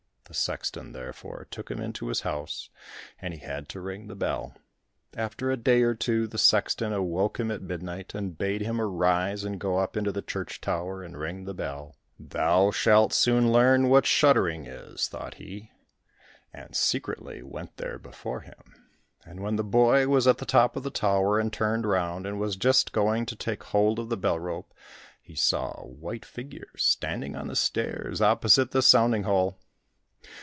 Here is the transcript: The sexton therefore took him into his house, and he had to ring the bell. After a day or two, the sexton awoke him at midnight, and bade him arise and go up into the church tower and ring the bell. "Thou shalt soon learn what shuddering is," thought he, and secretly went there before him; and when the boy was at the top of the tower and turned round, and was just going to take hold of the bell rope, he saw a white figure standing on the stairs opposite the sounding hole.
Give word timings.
The 0.27 0.35
sexton 0.35 0.93
therefore 0.93 1.45
took 1.51 1.69
him 1.69 1.81
into 1.81 2.07
his 2.07 2.21
house, 2.21 2.69
and 3.19 3.33
he 3.33 3.41
had 3.41 3.67
to 3.67 3.81
ring 3.81 4.07
the 4.07 4.15
bell. 4.15 4.55
After 5.13 5.51
a 5.51 5.57
day 5.57 5.81
or 5.81 5.93
two, 5.93 6.25
the 6.25 6.37
sexton 6.37 6.93
awoke 6.93 7.37
him 7.37 7.51
at 7.51 7.61
midnight, 7.61 8.15
and 8.15 8.37
bade 8.37 8.61
him 8.61 8.79
arise 8.79 9.43
and 9.43 9.59
go 9.59 9.79
up 9.79 9.97
into 9.97 10.13
the 10.13 10.21
church 10.21 10.61
tower 10.61 11.03
and 11.03 11.17
ring 11.19 11.43
the 11.43 11.53
bell. 11.53 11.97
"Thou 12.17 12.71
shalt 12.71 13.11
soon 13.11 13.51
learn 13.51 13.89
what 13.89 14.05
shuddering 14.05 14.67
is," 14.67 15.09
thought 15.09 15.33
he, 15.33 15.73
and 16.53 16.77
secretly 16.77 17.43
went 17.43 17.75
there 17.75 17.99
before 17.99 18.39
him; 18.39 18.85
and 19.25 19.41
when 19.41 19.57
the 19.57 19.65
boy 19.65 20.07
was 20.07 20.27
at 20.27 20.37
the 20.37 20.45
top 20.45 20.77
of 20.77 20.83
the 20.83 20.89
tower 20.89 21.39
and 21.41 21.51
turned 21.51 21.85
round, 21.85 22.25
and 22.25 22.39
was 22.39 22.55
just 22.55 22.93
going 22.93 23.25
to 23.25 23.35
take 23.35 23.63
hold 23.63 23.99
of 23.99 24.07
the 24.07 24.15
bell 24.15 24.39
rope, 24.39 24.73
he 25.21 25.35
saw 25.35 25.71
a 25.75 25.85
white 25.89 26.23
figure 26.23 26.69
standing 26.77 27.35
on 27.35 27.47
the 27.49 27.53
stairs 27.55 28.21
opposite 28.21 28.71
the 28.71 28.81
sounding 28.81 29.23
hole. 29.23 29.57